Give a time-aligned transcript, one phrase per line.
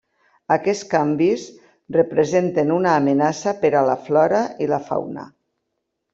[0.53, 1.43] Aquests canvis
[1.97, 5.29] representen una amenaça per a la flora i la fauna.